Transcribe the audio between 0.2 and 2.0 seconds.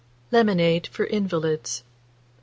LEMONADE FOR INVALIDS. 1870.